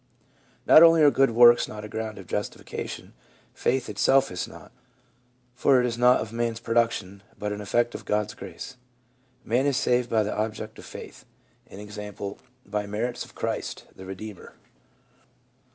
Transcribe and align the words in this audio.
Not 0.65 0.81
only 0.81 1.03
are 1.03 1.11
good 1.11 1.29
works 1.29 1.67
not 1.67 1.85
a 1.85 1.87
ground 1.87 2.17
of 2.17 2.25
justification, 2.25 3.13
faith 3.53 3.87
itself 3.87 4.31
is 4.31 4.47
not; 4.47 4.71
for 5.53 5.79
it 5.79 5.85
is 5.85 5.95
not 5.95 6.21
of 6.21 6.33
man's 6.33 6.59
production, 6.59 7.21
but 7.37 7.51
an 7.51 7.61
effect 7.61 7.93
of 7.93 8.03
God's 8.03 8.33
grace. 8.33 8.77
Man 9.45 9.67
is 9.67 9.77
saved 9.77 10.09
by 10.09 10.23
the" 10.23 10.35
object 10.35 10.79
of 10.79 10.85
faith," 10.85 11.25
i. 11.71 11.75
e., 11.75 12.11
by 12.65 12.81
the 12.81 12.87
merits 12.87 13.23
of 13.23 13.35
Christ, 13.35 13.85
the 13.95 14.05
Eedeemer. 14.05 14.53